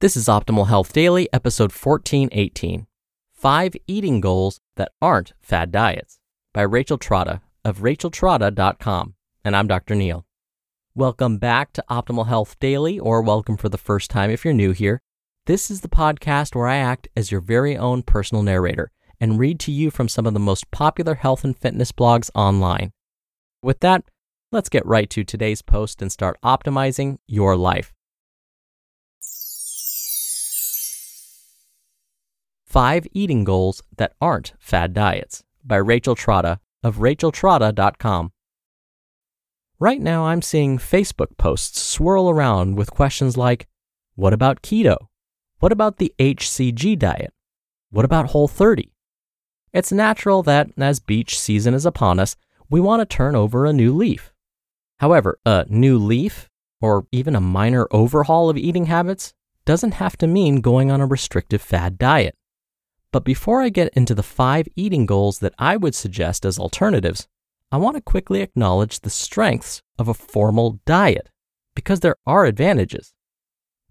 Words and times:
This 0.00 0.16
is 0.16 0.28
Optimal 0.28 0.68
Health 0.68 0.94
Daily, 0.94 1.28
episode 1.30 1.72
1418 1.72 2.86
Five 3.34 3.74
Eating 3.86 4.22
Goals 4.22 4.58
That 4.76 4.92
Aren't 5.02 5.34
Fad 5.42 5.70
Diets 5.70 6.18
by 6.54 6.62
Rachel 6.62 6.96
Trotta 6.96 7.42
of 7.66 7.80
racheltrotta.com. 7.80 9.14
And 9.44 9.54
I'm 9.54 9.66
Dr. 9.66 9.94
Neal. 9.94 10.24
Welcome 10.94 11.36
back 11.36 11.74
to 11.74 11.84
Optimal 11.90 12.28
Health 12.28 12.58
Daily, 12.60 12.98
or 12.98 13.20
welcome 13.20 13.58
for 13.58 13.68
the 13.68 13.76
first 13.76 14.08
time 14.08 14.30
if 14.30 14.42
you're 14.42 14.54
new 14.54 14.72
here. 14.72 15.02
This 15.44 15.70
is 15.70 15.82
the 15.82 15.88
podcast 15.90 16.54
where 16.54 16.66
I 16.66 16.76
act 16.76 17.08
as 17.14 17.30
your 17.30 17.42
very 17.42 17.76
own 17.76 18.02
personal 18.02 18.42
narrator 18.42 18.90
and 19.20 19.38
read 19.38 19.60
to 19.60 19.70
you 19.70 19.90
from 19.90 20.08
some 20.08 20.24
of 20.24 20.32
the 20.32 20.40
most 20.40 20.70
popular 20.70 21.16
health 21.16 21.44
and 21.44 21.54
fitness 21.54 21.92
blogs 21.92 22.30
online. 22.34 22.92
With 23.62 23.80
that, 23.80 24.04
let's 24.50 24.70
get 24.70 24.86
right 24.86 25.10
to 25.10 25.24
today's 25.24 25.60
post 25.60 26.00
and 26.00 26.10
start 26.10 26.38
optimizing 26.42 27.18
your 27.26 27.54
life. 27.54 27.92
Five 32.70 33.08
Eating 33.12 33.42
Goals 33.42 33.82
That 33.96 34.12
Aren't 34.20 34.52
Fad 34.60 34.94
Diets 34.94 35.42
by 35.64 35.74
Rachel 35.74 36.14
Trotta 36.14 36.60
of 36.84 36.98
racheltrotta.com. 36.98 38.30
Right 39.80 40.00
now, 40.00 40.26
I'm 40.26 40.40
seeing 40.40 40.78
Facebook 40.78 41.36
posts 41.36 41.82
swirl 41.82 42.30
around 42.30 42.76
with 42.76 42.92
questions 42.92 43.36
like 43.36 43.66
What 44.14 44.32
about 44.32 44.62
keto? 44.62 44.96
What 45.58 45.72
about 45.72 45.96
the 45.96 46.14
HCG 46.20 46.96
diet? 46.96 47.32
What 47.90 48.04
about 48.04 48.26
Whole 48.26 48.46
30? 48.46 48.92
It's 49.72 49.90
natural 49.90 50.44
that, 50.44 50.70
as 50.78 51.00
beach 51.00 51.36
season 51.36 51.74
is 51.74 51.84
upon 51.84 52.20
us, 52.20 52.36
we 52.68 52.78
want 52.78 53.00
to 53.00 53.16
turn 53.16 53.34
over 53.34 53.66
a 53.66 53.72
new 53.72 53.92
leaf. 53.92 54.32
However, 55.00 55.40
a 55.44 55.66
new 55.68 55.98
leaf, 55.98 56.48
or 56.80 57.08
even 57.10 57.34
a 57.34 57.40
minor 57.40 57.88
overhaul 57.90 58.48
of 58.48 58.56
eating 58.56 58.86
habits, 58.86 59.34
doesn't 59.64 59.94
have 59.94 60.16
to 60.18 60.28
mean 60.28 60.60
going 60.60 60.92
on 60.92 61.00
a 61.00 61.06
restrictive 61.06 61.60
fad 61.60 61.98
diet. 61.98 62.36
But 63.12 63.24
before 63.24 63.62
I 63.62 63.70
get 63.70 63.92
into 63.94 64.14
the 64.14 64.22
five 64.22 64.68
eating 64.76 65.06
goals 65.06 65.40
that 65.40 65.54
I 65.58 65.76
would 65.76 65.94
suggest 65.94 66.44
as 66.44 66.58
alternatives, 66.58 67.26
I 67.72 67.76
want 67.76 67.96
to 67.96 68.02
quickly 68.02 68.40
acknowledge 68.40 69.00
the 69.00 69.10
strengths 69.10 69.82
of 69.98 70.08
a 70.08 70.14
formal 70.14 70.80
diet 70.86 71.28
because 71.74 72.00
there 72.00 72.16
are 72.26 72.44
advantages. 72.44 73.12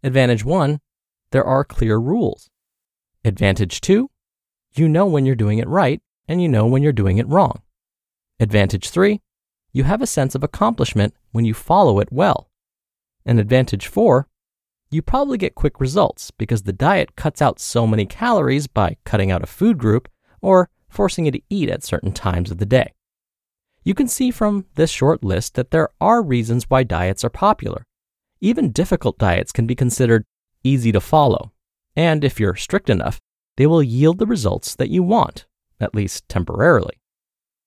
Advantage 0.03 0.45
one, 0.45 0.79
there 1.31 1.43
are 1.43 1.63
clear 1.63 1.97
rules. 1.97 2.49
Advantage 3.25 3.81
two, 3.81 4.09
you 4.73 4.87
know 4.87 5.05
when 5.05 5.25
you're 5.25 5.35
doing 5.35 5.59
it 5.59 5.67
right 5.67 6.01
and 6.27 6.41
you 6.41 6.47
know 6.47 6.65
when 6.65 6.81
you're 6.81 6.93
doing 6.93 7.17
it 7.17 7.27
wrong. 7.27 7.61
Advantage 8.39 8.89
three, 8.89 9.21
you 9.73 9.83
have 9.83 10.01
a 10.01 10.07
sense 10.07 10.35
of 10.35 10.43
accomplishment 10.43 11.13
when 11.31 11.45
you 11.45 11.53
follow 11.53 11.99
it 11.99 12.11
well. 12.11 12.49
And 13.25 13.39
advantage 13.39 13.87
four, 13.87 14.27
you 14.91 15.01
probably 15.01 15.37
get 15.37 15.55
quick 15.55 15.79
results 15.79 16.31
because 16.31 16.63
the 16.63 16.73
diet 16.73 17.15
cuts 17.15 17.41
out 17.41 17.59
so 17.59 17.85
many 17.85 18.05
calories 18.05 18.67
by 18.67 18.97
cutting 19.05 19.31
out 19.31 19.43
a 19.43 19.47
food 19.47 19.77
group 19.77 20.09
or 20.41 20.69
forcing 20.87 21.25
you 21.25 21.31
to 21.31 21.41
eat 21.49 21.69
at 21.69 21.83
certain 21.83 22.11
times 22.11 22.49
of 22.49 22.57
the 22.57 22.65
day. 22.65 22.93
You 23.83 23.93
can 23.93 24.07
see 24.07 24.31
from 24.31 24.65
this 24.75 24.89
short 24.89 25.23
list 25.23 25.55
that 25.55 25.71
there 25.71 25.89
are 26.01 26.21
reasons 26.21 26.65
why 26.69 26.83
diets 26.83 27.23
are 27.23 27.29
popular. 27.29 27.83
Even 28.41 28.71
difficult 28.71 29.17
diets 29.17 29.51
can 29.51 29.67
be 29.67 29.75
considered 29.75 30.25
easy 30.63 30.91
to 30.91 30.99
follow, 30.99 31.51
and 31.95 32.23
if 32.23 32.39
you're 32.39 32.55
strict 32.55 32.89
enough, 32.89 33.19
they 33.57 33.67
will 33.67 33.83
yield 33.83 34.17
the 34.17 34.25
results 34.25 34.75
that 34.75 34.89
you 34.89 35.03
want, 35.03 35.45
at 35.79 35.93
least 35.93 36.27
temporarily. 36.29 36.99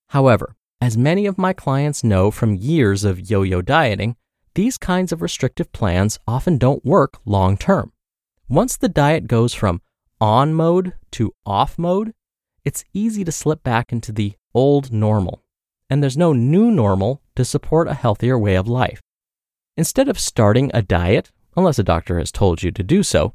However, 0.08 0.56
as 0.80 0.98
many 0.98 1.26
of 1.26 1.38
my 1.38 1.52
clients 1.52 2.02
know 2.02 2.30
from 2.30 2.54
years 2.54 3.04
of 3.04 3.30
yo 3.30 3.42
yo 3.42 3.62
dieting, 3.62 4.16
these 4.54 4.78
kinds 4.78 5.12
of 5.12 5.22
restrictive 5.22 5.72
plans 5.72 6.18
often 6.26 6.58
don't 6.58 6.84
work 6.84 7.18
long 7.24 7.56
term. 7.56 7.92
Once 8.48 8.76
the 8.76 8.88
diet 8.88 9.26
goes 9.26 9.54
from 9.54 9.80
on 10.20 10.54
mode 10.54 10.94
to 11.12 11.32
off 11.46 11.78
mode, 11.78 12.12
it's 12.64 12.84
easy 12.92 13.24
to 13.24 13.32
slip 13.32 13.62
back 13.62 13.92
into 13.92 14.12
the 14.12 14.34
old 14.54 14.92
normal, 14.92 15.42
and 15.90 16.02
there's 16.02 16.16
no 16.16 16.32
new 16.32 16.70
normal 16.70 17.22
to 17.34 17.44
support 17.44 17.88
a 17.88 17.94
healthier 17.94 18.38
way 18.38 18.54
of 18.54 18.68
life. 18.68 19.00
Instead 19.76 20.08
of 20.08 20.18
starting 20.18 20.70
a 20.74 20.82
diet, 20.82 21.32
unless 21.56 21.78
a 21.78 21.82
doctor 21.82 22.18
has 22.18 22.30
told 22.30 22.62
you 22.62 22.70
to 22.70 22.82
do 22.82 23.02
so, 23.02 23.34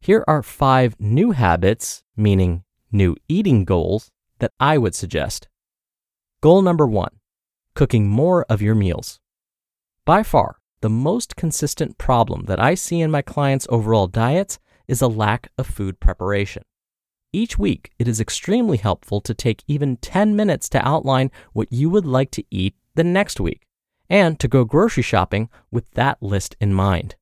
here 0.00 0.24
are 0.28 0.42
five 0.42 0.94
new 1.00 1.32
habits, 1.32 2.04
meaning 2.16 2.62
new 2.92 3.16
eating 3.28 3.64
goals, 3.64 4.10
that 4.38 4.52
I 4.60 4.78
would 4.78 4.94
suggest. 4.94 5.48
Goal 6.40 6.62
number 6.62 6.86
one 6.86 7.10
cooking 7.74 8.08
more 8.08 8.44
of 8.48 8.60
your 8.60 8.74
meals. 8.74 9.20
By 10.04 10.22
far, 10.22 10.57
the 10.80 10.90
most 10.90 11.36
consistent 11.36 11.98
problem 11.98 12.44
that 12.46 12.60
I 12.60 12.74
see 12.74 13.00
in 13.00 13.10
my 13.10 13.22
clients' 13.22 13.66
overall 13.70 14.06
diets 14.06 14.58
is 14.86 15.02
a 15.02 15.08
lack 15.08 15.50
of 15.58 15.66
food 15.66 16.00
preparation. 16.00 16.62
Each 17.32 17.58
week, 17.58 17.90
it 17.98 18.08
is 18.08 18.20
extremely 18.20 18.78
helpful 18.78 19.20
to 19.20 19.34
take 19.34 19.62
even 19.66 19.98
10 19.98 20.34
minutes 20.34 20.68
to 20.70 20.88
outline 20.88 21.30
what 21.52 21.72
you 21.72 21.90
would 21.90 22.06
like 22.06 22.30
to 22.32 22.44
eat 22.50 22.74
the 22.94 23.04
next 23.04 23.38
week 23.38 23.66
and 24.08 24.40
to 24.40 24.48
go 24.48 24.64
grocery 24.64 25.02
shopping 25.02 25.50
with 25.70 25.90
that 25.92 26.22
list 26.22 26.56
in 26.60 26.72
mind. 26.72 27.16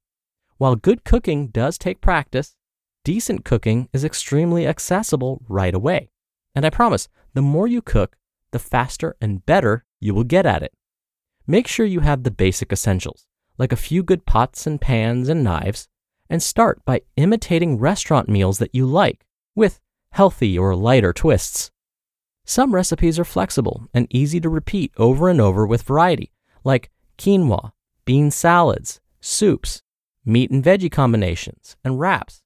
While 0.59 0.77
good 0.77 1.05
cooking 1.05 1.49
does 1.49 1.77
take 1.77 2.01
practice, 2.01 2.57
decent 3.05 3.45
cooking 3.45 3.89
is 3.93 4.05
extremely 4.05 4.67
accessible 4.67 5.43
right 5.49 5.75
away. 5.75 6.11
And 6.55 6.65
I 6.65 6.71
promise, 6.71 7.09
the 7.35 7.43
more 7.43 7.67
you 7.67 7.83
cook, 7.83 8.17
the 8.53 8.59
faster 8.59 9.17
and 9.21 9.45
better 9.45 9.85
you 10.01 10.15
will 10.15 10.25
get 10.25 10.47
at 10.47 10.63
it. 10.63 10.73
Make 11.47 11.67
sure 11.67 11.85
you 11.85 12.01
have 12.01 12.23
the 12.23 12.31
basic 12.31 12.73
essentials, 12.73 13.27
like 13.59 13.73
a 13.73 13.77
few 13.77 14.03
good 14.03 14.27
pots 14.27 14.67
and 14.67 14.81
pans 14.81 15.29
and 15.29 15.43
knives, 15.45 15.89
and 16.29 16.43
start 16.43 16.85
by 16.85 17.03
imitating 17.17 17.79
restaurant 17.79 18.29
meals 18.29 18.59
that 18.59 18.75
you 18.75 18.87
like, 18.87 19.25
with 19.55 19.81
healthy 20.11 20.59
or 20.59 20.75
lighter 20.75 21.13
twists. 21.13 21.71
Some 22.45 22.75
recipes 22.75 23.19
are 23.19 23.25
flexible 23.25 23.89
and 23.93 24.07
easy 24.11 24.41
to 24.41 24.49
repeat 24.49 24.93
over 24.97 25.29
and 25.29 25.41
over 25.41 25.67
with 25.67 25.83
variety, 25.83 26.33
like 26.65 26.91
quinoa, 27.19 27.73
bean 28.05 28.31
salads, 28.31 29.01
soups, 29.21 29.83
meat 30.25 30.51
and 30.51 30.63
veggie 30.63 30.91
combinations, 30.91 31.77
and 31.85 31.99
wraps. 31.99 32.43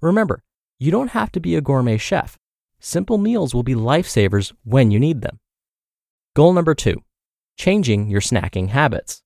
Remember, 0.00 0.42
you 0.78 0.90
don't 0.90 1.12
have 1.12 1.32
to 1.32 1.40
be 1.40 1.54
a 1.54 1.60
gourmet 1.60 1.96
chef. 1.96 2.38
Simple 2.80 3.18
meals 3.18 3.54
will 3.54 3.62
be 3.62 3.74
lifesavers 3.74 4.52
when 4.64 4.90
you 4.90 4.98
need 4.98 5.20
them. 5.20 5.38
Goal 6.34 6.52
number 6.52 6.74
two 6.74 7.02
changing 7.56 8.08
your 8.08 8.22
snacking 8.22 8.68
habits. 8.68 9.22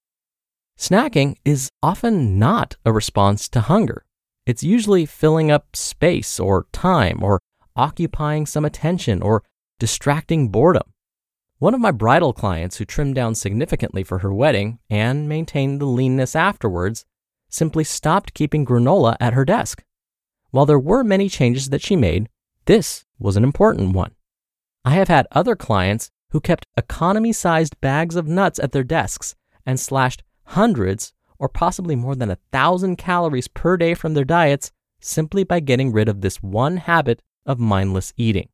Snacking 0.78 1.36
is 1.44 1.70
often 1.82 2.38
not 2.38 2.76
a 2.84 2.92
response 2.92 3.48
to 3.50 3.60
hunger. 3.60 4.04
It's 4.46 4.62
usually 4.62 5.06
filling 5.06 5.50
up 5.50 5.74
space 5.74 6.38
or 6.38 6.66
time 6.72 7.22
or 7.22 7.40
occupying 7.76 8.46
some 8.46 8.64
attention 8.64 9.22
or 9.22 9.42
distracting 9.78 10.48
boredom. 10.48 10.92
One 11.58 11.74
of 11.74 11.80
my 11.80 11.92
bridal 11.92 12.32
clients 12.32 12.76
who 12.76 12.84
trimmed 12.84 13.14
down 13.14 13.34
significantly 13.34 14.02
for 14.02 14.18
her 14.18 14.34
wedding 14.34 14.78
and 14.90 15.28
maintained 15.28 15.80
the 15.80 15.86
leanness 15.86 16.36
afterwards 16.36 17.04
simply 17.48 17.84
stopped 17.84 18.34
keeping 18.34 18.66
granola 18.66 19.16
at 19.20 19.32
her 19.32 19.44
desk. 19.44 19.82
While 20.50 20.66
there 20.66 20.78
were 20.78 21.02
many 21.02 21.28
changes 21.28 21.70
that 21.70 21.82
she 21.82 21.96
made, 21.96 22.28
this 22.66 23.04
was 23.18 23.36
an 23.36 23.44
important 23.44 23.94
one. 23.94 24.14
I 24.84 24.90
have 24.90 25.08
had 25.08 25.26
other 25.32 25.56
clients 25.56 26.10
who 26.30 26.40
kept 26.40 26.66
economy 26.76 27.32
sized 27.32 27.80
bags 27.80 28.16
of 28.16 28.26
nuts 28.26 28.58
at 28.58 28.72
their 28.72 28.84
desks 28.84 29.34
and 29.64 29.80
slashed 29.80 30.22
hundreds 30.46 31.12
or 31.38 31.49
possibly 31.49 31.96
more 31.96 32.14
than 32.14 32.31
a 32.31 32.38
thousand 32.52 32.96
calories 32.96 33.49
per 33.49 33.76
day 33.76 33.94
from 33.94 34.14
their 34.14 34.25
diets 34.25 34.70
simply 35.00 35.44
by 35.44 35.61
getting 35.61 35.93
rid 35.93 36.08
of 36.08 36.20
this 36.20 36.43
one 36.43 36.79
habit 36.79 37.23
of 37.44 37.58
mindless 37.58 38.12
eating. 38.17 38.49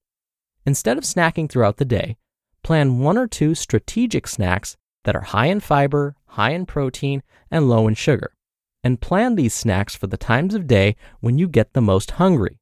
Instead 0.66 0.98
of 0.98 1.04
snacking 1.04 1.48
throughout 1.48 1.76
the 1.76 1.84
day, 1.84 2.16
plan 2.62 2.98
one 2.98 3.16
or 3.16 3.26
two 3.26 3.54
strategic 3.54 4.26
snacks 4.26 4.76
that 5.04 5.16
are 5.16 5.22
high 5.22 5.46
in 5.46 5.60
fiber, 5.60 6.16
high 6.26 6.50
in 6.50 6.66
protein, 6.66 7.22
and 7.50 7.68
low 7.68 7.86
in 7.86 7.94
sugar. 7.94 8.32
And 8.82 9.00
plan 9.00 9.34
these 9.34 9.54
snacks 9.54 9.94
for 9.94 10.06
the 10.06 10.16
times 10.16 10.54
of 10.54 10.66
day 10.66 10.96
when 11.20 11.38
you 11.38 11.48
get 11.48 11.72
the 11.72 11.80
most 11.80 12.12
hungry. 12.12 12.58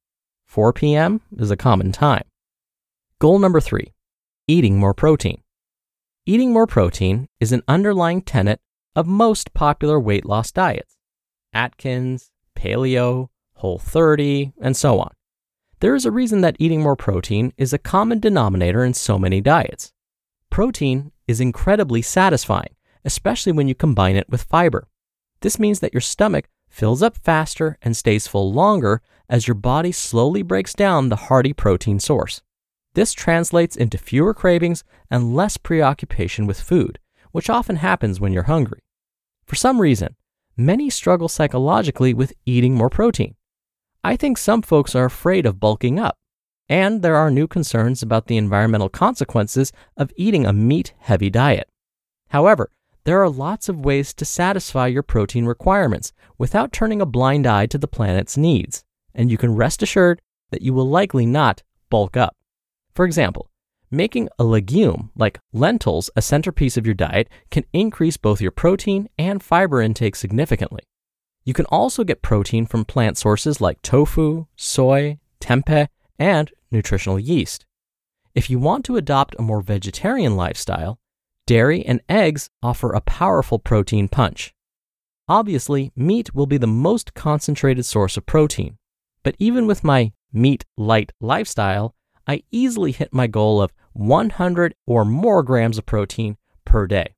4 0.47 0.73
p.m. 0.73 1.21
is 1.37 1.51
a 1.51 1.57
common 1.57 1.93
time. 1.93 2.25
Goal 3.19 3.39
number 3.39 3.61
three 3.61 3.93
eating 4.47 4.79
more 4.79 4.95
protein. 4.95 5.43
Eating 6.25 6.53
more 6.53 6.67
protein 6.67 7.29
is 7.39 7.53
an 7.53 7.63
underlying 7.69 8.23
tenet 8.23 8.61
of 8.99 9.07
most 9.07 9.55
popular 9.55 10.01
weight 10.01 10.27
loss 10.27 10.51
diets 10.51 10.97
Atkins, 11.53 12.33
Paleo, 12.57 13.29
Whole 13.55 13.79
30, 13.79 14.55
and 14.61 14.77
so 14.77 14.99
on. 14.99 15.13
There 15.79 15.95
is 15.95 16.05
a 16.05 16.11
reason 16.11 16.41
that 16.41 16.57
eating 16.59 16.83
more 16.83 16.97
protein 16.97 17.53
is 17.57 17.73
a 17.73 17.79
common 17.79 18.19
denominator 18.19 18.85
in 18.85 18.95
so 18.95 19.17
many 19.17 19.41
diets. 19.41 19.93
Protein 20.51 21.13
is 21.29 21.41
incredibly 21.41 22.03
satisfying, 22.03 22.75
especially 23.05 23.53
when 23.53 23.69
you 23.69 23.75
combine 23.77 24.17
it 24.17 24.29
with 24.29 24.43
fiber. 24.43 24.89
This 25.43 25.61
means 25.61 25.79
that 25.79 25.95
your 25.95 26.01
stomach 26.01 26.49
fills 26.69 27.01
up 27.01 27.17
faster 27.17 27.79
and 27.81 27.97
stays 27.97 28.27
full 28.27 28.53
longer 28.53 29.01
as 29.29 29.47
your 29.47 29.55
body 29.55 29.93
slowly 29.93 30.43
breaks 30.43 30.75
down 30.75 31.09
the 31.09 31.29
hearty 31.29 31.53
protein 31.53 32.01
source. 32.01 32.43
This 32.95 33.13
translates 33.13 33.77
into 33.77 33.97
fewer 33.97 34.35
cravings 34.35 34.83
and 35.09 35.37
less 35.37 35.57
preoccupation 35.57 36.49
with 36.49 36.61
food, 36.61 36.99
which 37.31 37.49
often 37.49 37.77
happens 37.77 38.19
when 38.19 38.33
you're 38.33 38.55
hungry. 38.55 38.81
For 39.49 39.57
some 39.57 39.81
reason, 39.81 40.15
many 40.59 40.91
struggle 40.91 41.27
psychologically 41.27 42.13
with 42.13 42.35
eating 42.45 42.75
more 42.75 42.91
protein. 42.91 43.35
I 44.05 44.15
think 44.15 44.37
some 44.37 44.61
folks 44.61 44.95
are 44.95 45.07
afraid 45.07 45.47
of 45.47 45.59
bulking 45.59 45.99
up, 45.99 46.19
and 46.69 47.01
there 47.01 47.17
are 47.17 47.31
new 47.31 47.47
concerns 47.47 48.03
about 48.03 48.27
the 48.27 48.37
environmental 48.37 48.91
consequences 48.91 49.73
of 49.97 50.13
eating 50.17 50.45
a 50.45 50.53
meat 50.53 50.93
heavy 50.99 51.31
diet. 51.31 51.71
However, 52.29 52.71
there 53.05 53.23
are 53.23 53.31
lots 53.31 53.71
of 53.71 53.87
ways 53.87 54.13
to 54.15 54.27
satisfy 54.27 54.87
your 54.87 55.03
protein 55.03 55.47
requirements 55.47 56.13
without 56.37 56.71
turning 56.71 57.01
a 57.01 57.07
blind 57.07 57.47
eye 57.47 57.65
to 57.69 57.79
the 57.79 57.89
planet's 57.89 58.37
needs, 58.37 58.85
and 59.15 59.31
you 59.31 59.39
can 59.39 59.55
rest 59.55 59.83
assured 59.83 60.21
that 60.51 60.61
you 60.61 60.75
will 60.75 60.87
likely 60.87 61.25
not 61.25 61.63
bulk 61.89 62.19
up. 62.19 62.37
For 62.93 63.07
example, 63.07 63.48
making 63.91 64.29
a 64.39 64.45
legume 64.45 65.11
like 65.17 65.41
lentils 65.53 66.11
a 66.17 66.23
centerpiece 66.23 66.77
of 66.77 66.87
your 66.87 66.95
diet 66.95 67.29
can 67.51 67.65
increase 67.73 68.17
both 68.17 68.41
your 68.41 68.51
protein 68.51 69.09
and 69.19 69.43
fiber 69.43 69.81
intake 69.81 70.17
significantly. 70.17 70.83
You 71.45 71.55
can 71.55 71.67
also 71.67 72.05
get 72.05 72.23
protein 72.23 72.67
from 72.67 72.85
plant 72.85 73.17
sources 73.17 73.61
like 73.61 73.81
tofu, 73.83 74.47
soy, 74.57 75.19
tempeh, 75.41 75.89
and 76.19 76.51
nutritional 76.71 77.19
yeast. 77.19 77.65
If 78.35 78.51
you 78.51 78.59
want 78.59 78.85
to 78.85 78.97
adopt 78.97 79.35
a 79.39 79.43
more 79.43 79.63
vegetarian 79.63 80.37
lifestyle, 80.37 80.99
dairy 81.47 81.85
and 81.85 82.03
eggs 82.09 82.51
offer 82.63 82.93
a 82.93 83.01
powerful 83.01 83.59
protein 83.59 84.09
punch. 84.09 84.53
Obviously, 85.29 85.93
meat 85.97 86.35
will 86.35 86.47
be 86.47 86.59
the 86.59 86.67
most 86.67 87.15
concentrated 87.15 87.85
source 87.85 88.17
of 88.17 88.27
protein, 88.27 88.77
but 89.23 89.35
even 89.39 89.67
with 89.67 89.83
my 89.83 90.13
meat 90.33 90.65
light 90.77 91.13
lifestyle, 91.21 91.95
I 92.29 92.43
easily 92.51 92.93
hit 92.93 93.15
my 93.15 93.27
goal 93.27 93.63
of 93.63 93.73
100 93.95 94.75
or 94.87 95.05
more 95.07 95.43
grams 95.43 95.79
of 95.79 95.87
protein 95.87 96.37
per 96.67 96.87
day. 96.87 97.15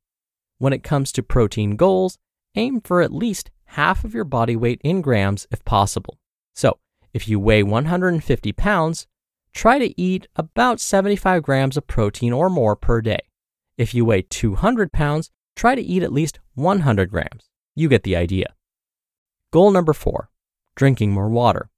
When 0.58 0.72
it 0.72 0.84
comes 0.84 1.10
to 1.12 1.22
protein 1.24 1.74
goals, 1.74 2.16
aim 2.54 2.80
for 2.80 3.02
at 3.02 3.12
least 3.12 3.50
half 3.64 4.04
of 4.04 4.14
your 4.14 4.24
body 4.24 4.54
weight 4.54 4.80
in 4.84 5.00
grams 5.00 5.48
if 5.50 5.64
possible. 5.64 6.18
So, 6.54 6.78
if 7.12 7.26
you 7.26 7.40
weigh 7.40 7.64
150 7.64 8.52
pounds, 8.52 9.08
try 9.52 9.80
to 9.80 10.00
eat 10.00 10.28
about 10.36 10.80
75 10.80 11.42
grams 11.42 11.76
of 11.76 11.88
protein 11.88 12.32
or 12.32 12.48
more 12.48 12.76
per 12.76 13.00
day. 13.00 13.20
If 13.76 13.94
you 13.94 14.04
weigh 14.04 14.22
200 14.22 14.92
pounds, 14.92 15.30
try 15.56 15.74
to 15.74 15.82
eat 15.82 16.04
at 16.04 16.12
least 16.12 16.38
100 16.54 17.10
grams. 17.10 17.50
You 17.74 17.88
get 17.88 18.04
the 18.04 18.14
idea. 18.14 18.54
Goal 19.50 19.72
number 19.72 19.92
four 19.92 20.30
drinking 20.76 21.10
more 21.12 21.28
water. 21.28 21.68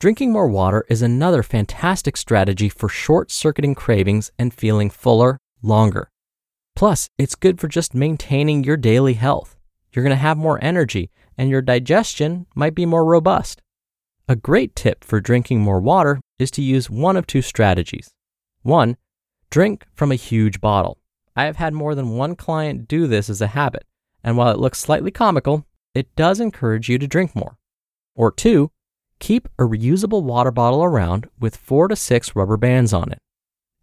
Drinking 0.00 0.32
more 0.32 0.48
water 0.48 0.84
is 0.88 1.02
another 1.02 1.42
fantastic 1.42 2.16
strategy 2.16 2.68
for 2.68 2.88
short 2.88 3.30
circuiting 3.30 3.74
cravings 3.74 4.30
and 4.38 4.52
feeling 4.52 4.90
fuller 4.90 5.38
longer. 5.62 6.10
Plus, 6.76 7.08
it's 7.16 7.34
good 7.34 7.60
for 7.60 7.68
just 7.68 7.94
maintaining 7.94 8.64
your 8.64 8.76
daily 8.76 9.14
health. 9.14 9.56
You're 9.92 10.02
going 10.02 10.10
to 10.10 10.16
have 10.16 10.36
more 10.36 10.62
energy 10.62 11.10
and 11.38 11.48
your 11.48 11.62
digestion 11.62 12.46
might 12.54 12.74
be 12.74 12.86
more 12.86 13.04
robust. 13.04 13.62
A 14.28 14.36
great 14.36 14.74
tip 14.74 15.04
for 15.04 15.20
drinking 15.20 15.60
more 15.60 15.80
water 15.80 16.20
is 16.38 16.50
to 16.52 16.62
use 16.62 16.90
one 16.90 17.16
of 17.16 17.26
two 17.26 17.42
strategies. 17.42 18.10
One, 18.62 18.96
drink 19.50 19.86
from 19.94 20.10
a 20.10 20.16
huge 20.16 20.60
bottle. 20.60 20.98
I 21.36 21.44
have 21.44 21.56
had 21.56 21.74
more 21.74 21.94
than 21.94 22.16
one 22.16 22.34
client 22.36 22.88
do 22.88 23.06
this 23.06 23.28
as 23.28 23.40
a 23.40 23.48
habit, 23.48 23.84
and 24.22 24.36
while 24.36 24.50
it 24.50 24.58
looks 24.58 24.78
slightly 24.78 25.10
comical, 25.10 25.66
it 25.94 26.14
does 26.16 26.40
encourage 26.40 26.88
you 26.88 26.98
to 26.98 27.06
drink 27.06 27.36
more. 27.36 27.58
Or 28.14 28.32
two, 28.32 28.70
Keep 29.24 29.48
a 29.58 29.62
reusable 29.62 30.22
water 30.22 30.50
bottle 30.50 30.84
around 30.84 31.30
with 31.40 31.56
four 31.56 31.88
to 31.88 31.96
six 31.96 32.36
rubber 32.36 32.58
bands 32.58 32.92
on 32.92 33.10
it. 33.10 33.16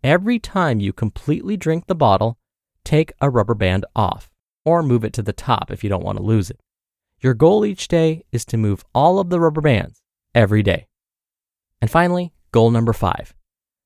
Every 0.04 0.38
time 0.38 0.80
you 0.80 0.94
completely 0.94 1.58
drink 1.58 1.88
the 1.88 1.96
bottle, 1.96 2.38
take 2.84 3.12
a 3.20 3.28
rubber 3.28 3.56
band 3.56 3.84
off 3.96 4.30
or 4.66 4.84
move 4.84 5.04
it 5.04 5.14
to 5.14 5.24
the 5.24 5.34
top 5.34 5.72
if 5.72 5.84
you 5.84 5.90
don't 5.90 6.04
want 6.04 6.20
to 6.20 6.24
lose 6.24 6.52
it. 6.52 6.60
Your 7.22 7.34
goal 7.34 7.66
each 7.66 7.88
day 7.88 8.24
is 8.32 8.46
to 8.46 8.56
move 8.56 8.86
all 8.94 9.18
of 9.18 9.32
the 9.32 9.40
rubber 9.40 9.62
bands 9.62 10.04
every 10.36 10.62
day. 10.62 10.86
And 11.82 11.90
finally, 11.90 12.34
goal 12.52 12.70
number 12.70 12.94
five 12.94 13.34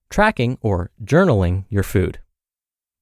tracking 0.10 0.58
or 0.60 0.92
journaling 1.06 1.64
your 1.70 1.84
food. 1.84 2.20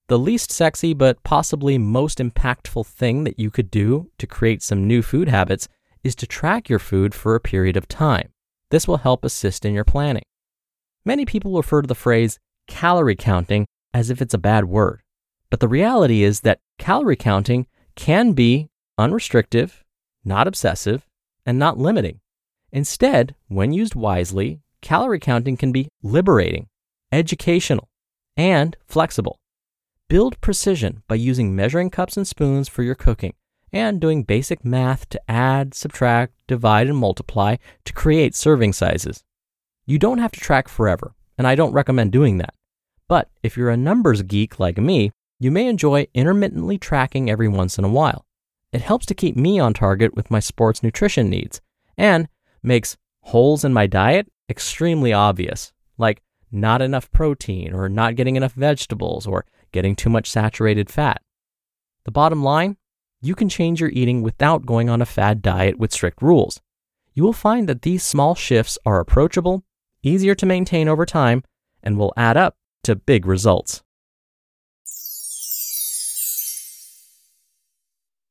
The 0.10 0.20
least 0.20 0.52
sexy 0.52 0.94
but 0.94 1.24
possibly 1.24 1.80
most 1.80 2.20
impactful 2.20 2.86
thing 2.86 3.24
that 3.24 3.40
you 3.40 3.50
could 3.50 3.72
do 3.72 4.12
to 4.20 4.28
create 4.28 4.62
some 4.62 4.86
new 4.86 5.02
food 5.02 5.28
habits 5.28 5.68
is 6.04 6.14
to 6.18 6.28
track 6.28 6.70
your 6.70 6.78
food 6.78 7.16
for 7.16 7.34
a 7.34 7.40
period 7.40 7.76
of 7.76 7.88
time. 7.88 8.30
This 8.74 8.88
will 8.88 8.98
help 8.98 9.24
assist 9.24 9.66
in 9.66 9.76
your 9.76 9.84
planning. 9.84 10.24
Many 11.06 11.26
people 11.26 11.56
refer 11.56 11.84
to 11.84 11.88
the 11.88 11.94
phrase 11.94 12.40
calorie 12.68 13.16
counting 13.16 13.68
as 13.94 14.10
if 14.10 14.20
it's 14.20 14.34
a 14.34 14.40
bad 14.40 14.66
word, 14.66 15.04
but 15.52 15.60
the 15.60 15.68
reality 15.68 16.24
is 16.24 16.40
that 16.40 16.60
calorie 16.80 17.16
counting 17.16 17.68
can 17.96 18.32
be 18.34 18.72
unrestrictive, 18.98 19.84
not 20.26 20.48
obsessive, 20.48 21.06
and 21.46 21.60
not 21.60 21.78
limiting. 21.78 22.20
Instead, 22.72 23.36
when 23.48 23.74
used 23.74 23.94
wisely, 23.94 24.62
calorie 24.82 25.20
counting 25.20 25.56
can 25.56 25.72
be 25.72 25.88
liberating, 26.02 26.68
educational, 27.12 27.90
and 28.36 28.76
flexible. 28.88 29.38
Build 30.10 30.42
precision 30.42 31.04
by 31.08 31.14
using 31.14 31.56
measuring 31.56 31.92
cups 31.92 32.18
and 32.18 32.28
spoons 32.28 32.70
for 32.70 32.82
your 32.82 32.96
cooking 32.96 33.36
and 33.74 34.00
doing 34.00 34.24
basic 34.24 34.64
math 34.64 35.10
to 35.10 35.22
add, 35.30 35.74
subtract, 35.74 36.34
divide, 36.48 36.88
and 36.88 36.98
multiply 36.98 37.58
to 37.84 37.94
create 37.94 38.36
serving 38.36 38.72
sizes. 38.72 39.24
You 39.86 40.00
don't 40.00 40.20
have 40.20 40.32
to 40.34 40.40
track 40.40 40.70
forever, 40.70 41.16
and 41.38 41.48
I 41.48 41.56
don't 41.56 41.74
recommend 41.74 42.12
doing 42.12 42.38
that. 42.38 42.54
But 43.10 43.30
if 43.42 43.58
you're 43.58 43.72
a 43.72 43.76
numbers 43.76 44.22
geek 44.22 44.60
like 44.60 44.78
me, 44.78 45.12
you 45.40 45.52
may 45.52 45.68
enjoy 45.68 46.08
intermittently 46.14 46.78
tracking 46.78 47.30
every 47.30 47.50
once 47.50 47.78
in 47.78 47.84
a 47.84 47.90
while. 47.90 48.26
It 48.72 48.82
helps 48.82 49.06
to 49.08 49.16
keep 49.16 49.36
me 49.36 49.60
on 49.60 49.74
target 49.74 50.16
with 50.16 50.32
my 50.32 50.40
sports 50.40 50.82
nutrition 50.82 51.30
needs 51.30 51.60
and 51.98 52.30
makes 52.62 52.96
holes 53.22 53.66
in 53.66 53.74
my 53.74 53.88
diet 53.88 54.32
extremely 54.50 55.12
obvious, 55.12 55.74
like 55.98 56.22
not 56.52 56.82
enough 56.82 57.12
protein 57.12 57.74
or 57.74 57.90
not 57.90 58.16
getting 58.16 58.36
enough 58.36 58.54
vegetables 58.54 59.28
or 59.28 59.46
getting 59.72 59.96
too 59.96 60.10
much 60.10 60.30
saturated 60.30 60.90
fat. 60.90 61.22
The 62.06 62.12
bottom 62.12 62.44
line 62.44 62.78
you 63.24 63.36
can 63.36 63.48
change 63.48 63.80
your 63.80 63.90
eating 63.92 64.22
without 64.22 64.66
going 64.66 64.90
on 64.90 65.02
a 65.02 65.06
fad 65.06 65.42
diet 65.42 65.80
with 65.80 65.94
strict 65.94 66.22
rules. 66.22 66.60
You 67.14 67.24
will 67.24 67.32
find 67.32 67.70
that 67.70 67.84
these 67.84 68.04
small 68.04 68.36
shifts 68.36 68.78
are 68.86 69.00
approachable, 69.00 69.64
easier 70.02 70.36
to 70.36 70.46
maintain 70.46 70.90
over 70.90 71.06
time, 71.06 71.44
and 71.82 71.98
will 71.98 72.14
add 72.18 72.36
up 72.36 72.58
to 72.84 72.98
big 72.98 73.26
results. 73.26 73.82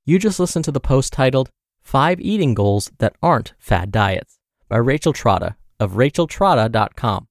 You 0.04 0.18
just 0.18 0.38
listened 0.38 0.66
to 0.66 0.72
the 0.72 0.80
post 0.80 1.12
titled 1.14 1.48
Five 1.80 2.20
Eating 2.20 2.52
Goals 2.52 2.90
That 2.98 3.16
Aren't 3.22 3.54
Fad 3.58 3.92
Diets 3.92 4.38
by 4.68 4.76
Rachel 4.76 5.14
Trotta 5.14 5.54
of 5.80 5.92
racheltrotta.com. 5.92 7.28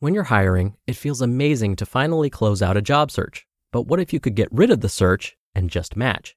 When 0.00 0.14
you're 0.14 0.24
hiring, 0.24 0.76
it 0.86 0.96
feels 0.96 1.22
amazing 1.22 1.76
to 1.76 1.86
finally 1.86 2.28
close 2.28 2.60
out 2.60 2.76
a 2.76 2.82
job 2.82 3.10
search. 3.10 3.46
But 3.72 3.86
what 3.86 3.98
if 3.98 4.12
you 4.12 4.20
could 4.20 4.34
get 4.34 4.48
rid 4.52 4.70
of 4.70 4.82
the 4.82 4.88
search 4.88 5.36
and 5.54 5.70
just 5.70 5.96
match? 5.96 6.36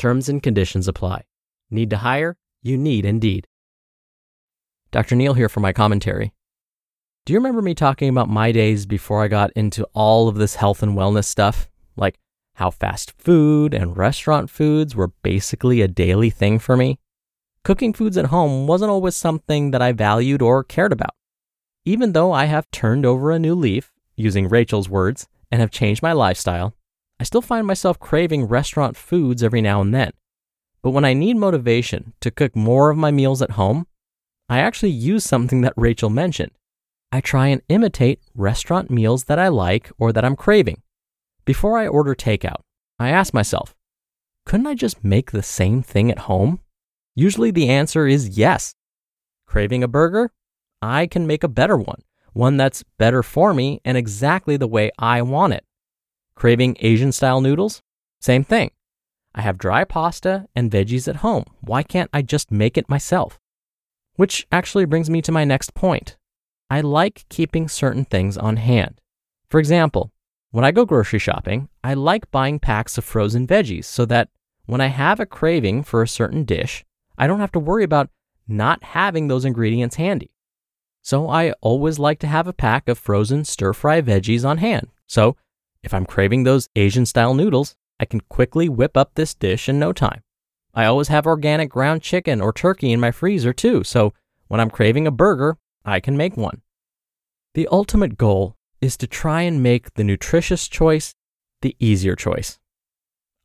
Terms 0.00 0.30
and 0.30 0.42
conditions 0.42 0.88
apply. 0.88 1.24
Need 1.70 1.90
to 1.90 1.98
hire? 1.98 2.38
You 2.62 2.78
need 2.78 3.04
Indeed. 3.04 3.46
Dr. 4.92 5.14
Neal 5.14 5.34
here 5.34 5.50
for 5.50 5.60
my 5.60 5.74
commentary. 5.74 6.32
Do 7.26 7.34
you 7.34 7.38
remember 7.38 7.60
me 7.60 7.74
talking 7.74 8.08
about 8.08 8.30
my 8.30 8.50
days 8.50 8.86
before 8.86 9.22
I 9.22 9.28
got 9.28 9.52
into 9.52 9.86
all 9.92 10.26
of 10.26 10.36
this 10.36 10.54
health 10.54 10.82
and 10.82 10.96
wellness 10.96 11.26
stuff? 11.26 11.68
Like 11.96 12.18
how 12.54 12.70
fast 12.70 13.12
food 13.18 13.74
and 13.74 13.94
restaurant 13.94 14.48
foods 14.48 14.96
were 14.96 15.12
basically 15.22 15.82
a 15.82 15.86
daily 15.86 16.30
thing 16.30 16.58
for 16.58 16.78
me? 16.78 16.98
Cooking 17.62 17.92
foods 17.92 18.16
at 18.16 18.32
home 18.32 18.66
wasn't 18.66 18.90
always 18.90 19.16
something 19.16 19.70
that 19.72 19.82
I 19.82 19.92
valued 19.92 20.40
or 20.40 20.64
cared 20.64 20.94
about. 20.94 21.14
Even 21.84 22.14
though 22.14 22.32
I 22.32 22.46
have 22.46 22.70
turned 22.70 23.04
over 23.04 23.32
a 23.32 23.38
new 23.38 23.54
leaf, 23.54 23.92
using 24.16 24.48
Rachel's 24.48 24.88
words, 24.88 25.28
and 25.50 25.60
have 25.60 25.70
changed 25.70 26.02
my 26.02 26.14
lifestyle, 26.14 26.74
I 27.20 27.22
still 27.22 27.42
find 27.42 27.66
myself 27.66 28.00
craving 28.00 28.46
restaurant 28.46 28.96
foods 28.96 29.42
every 29.42 29.60
now 29.60 29.82
and 29.82 29.92
then. 29.92 30.12
But 30.80 30.92
when 30.92 31.04
I 31.04 31.12
need 31.12 31.36
motivation 31.36 32.14
to 32.20 32.30
cook 32.30 32.56
more 32.56 32.88
of 32.88 32.96
my 32.96 33.10
meals 33.10 33.42
at 33.42 33.50
home, 33.52 33.86
I 34.48 34.60
actually 34.60 34.92
use 34.92 35.22
something 35.22 35.60
that 35.60 35.74
Rachel 35.76 36.08
mentioned. 36.08 36.52
I 37.12 37.20
try 37.20 37.48
and 37.48 37.60
imitate 37.68 38.22
restaurant 38.34 38.90
meals 38.90 39.24
that 39.24 39.38
I 39.38 39.48
like 39.48 39.90
or 39.98 40.14
that 40.14 40.24
I'm 40.24 40.34
craving. 40.34 40.80
Before 41.44 41.76
I 41.76 41.86
order 41.86 42.14
takeout, 42.14 42.62
I 42.98 43.10
ask 43.10 43.34
myself, 43.34 43.74
couldn't 44.46 44.66
I 44.66 44.74
just 44.74 45.04
make 45.04 45.30
the 45.30 45.42
same 45.42 45.82
thing 45.82 46.10
at 46.10 46.20
home? 46.20 46.60
Usually 47.14 47.50
the 47.50 47.68
answer 47.68 48.06
is 48.06 48.38
yes. 48.38 48.74
Craving 49.46 49.82
a 49.82 49.88
burger? 49.88 50.32
I 50.80 51.06
can 51.06 51.26
make 51.26 51.44
a 51.44 51.48
better 51.48 51.76
one, 51.76 52.00
one 52.32 52.56
that's 52.56 52.82
better 52.96 53.22
for 53.22 53.52
me 53.52 53.82
and 53.84 53.98
exactly 53.98 54.56
the 54.56 54.66
way 54.66 54.90
I 54.98 55.20
want 55.20 55.52
it. 55.52 55.64
Craving 56.40 56.78
Asian 56.80 57.12
style 57.12 57.42
noodles? 57.42 57.82
Same 58.18 58.44
thing. 58.44 58.70
I 59.34 59.42
have 59.42 59.58
dry 59.58 59.84
pasta 59.84 60.46
and 60.56 60.70
veggies 60.70 61.06
at 61.06 61.16
home. 61.16 61.44
Why 61.60 61.82
can't 61.82 62.08
I 62.14 62.22
just 62.22 62.50
make 62.50 62.78
it 62.78 62.88
myself? 62.88 63.38
Which 64.14 64.46
actually 64.50 64.86
brings 64.86 65.10
me 65.10 65.20
to 65.20 65.32
my 65.32 65.44
next 65.44 65.74
point. 65.74 66.16
I 66.70 66.80
like 66.80 67.26
keeping 67.28 67.68
certain 67.68 68.06
things 68.06 68.38
on 68.38 68.56
hand. 68.56 69.02
For 69.50 69.60
example, 69.60 70.12
when 70.50 70.64
I 70.64 70.70
go 70.70 70.86
grocery 70.86 71.18
shopping, 71.18 71.68
I 71.84 71.92
like 71.92 72.30
buying 72.30 72.58
packs 72.58 72.96
of 72.96 73.04
frozen 73.04 73.46
veggies 73.46 73.84
so 73.84 74.06
that 74.06 74.30
when 74.64 74.80
I 74.80 74.86
have 74.86 75.20
a 75.20 75.26
craving 75.26 75.82
for 75.82 76.00
a 76.00 76.08
certain 76.08 76.44
dish, 76.44 76.86
I 77.18 77.26
don't 77.26 77.40
have 77.40 77.52
to 77.52 77.58
worry 77.58 77.84
about 77.84 78.08
not 78.48 78.82
having 78.82 79.28
those 79.28 79.44
ingredients 79.44 79.96
handy. 79.96 80.30
So 81.02 81.28
I 81.28 81.52
always 81.60 81.98
like 81.98 82.18
to 82.20 82.26
have 82.26 82.48
a 82.48 82.54
pack 82.54 82.88
of 82.88 82.98
frozen 82.98 83.44
stir 83.44 83.74
fry 83.74 84.00
veggies 84.00 84.48
on 84.48 84.56
hand. 84.56 84.88
So 85.06 85.36
if 85.82 85.94
I'm 85.94 86.06
craving 86.06 86.44
those 86.44 86.68
Asian 86.76 87.06
style 87.06 87.34
noodles, 87.34 87.74
I 87.98 88.04
can 88.04 88.20
quickly 88.20 88.68
whip 88.68 88.96
up 88.96 89.14
this 89.14 89.34
dish 89.34 89.68
in 89.68 89.78
no 89.78 89.92
time. 89.92 90.22
I 90.74 90.84
always 90.84 91.08
have 91.08 91.26
organic 91.26 91.70
ground 91.70 92.02
chicken 92.02 92.40
or 92.40 92.52
turkey 92.52 92.92
in 92.92 93.00
my 93.00 93.10
freezer 93.10 93.52
too, 93.52 93.82
so 93.84 94.12
when 94.48 94.60
I'm 94.60 94.70
craving 94.70 95.06
a 95.06 95.10
burger, 95.10 95.56
I 95.84 96.00
can 96.00 96.16
make 96.16 96.36
one. 96.36 96.62
The 97.54 97.68
ultimate 97.68 98.16
goal 98.16 98.56
is 98.80 98.96
to 98.98 99.06
try 99.06 99.42
and 99.42 99.62
make 99.62 99.94
the 99.94 100.04
nutritious 100.04 100.68
choice 100.68 101.14
the 101.62 101.76
easier 101.78 102.16
choice. 102.16 102.58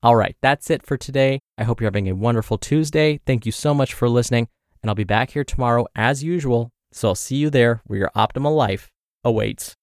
All 0.03 0.15
right, 0.15 0.35
that's 0.41 0.69
it 0.69 0.85
for 0.85 0.97
today. 0.97 1.39
I 1.57 1.63
hope 1.63 1.81
you're 1.81 1.87
having 1.87 2.07
a 2.09 2.15
wonderful 2.15 2.57
Tuesday. 2.57 3.19
Thank 3.25 3.45
you 3.45 3.51
so 3.51 3.73
much 3.73 3.93
for 3.93 4.07
listening, 4.07 4.47
and 4.81 4.89
I'll 4.89 4.95
be 4.95 5.03
back 5.03 5.31
here 5.31 5.43
tomorrow 5.43 5.87
as 5.95 6.23
usual. 6.23 6.69
So 6.91 7.09
I'll 7.09 7.15
see 7.15 7.37
you 7.37 7.49
there 7.49 7.81
where 7.85 7.99
your 7.99 8.11
optimal 8.15 8.55
life 8.55 8.91
awaits. 9.23 9.75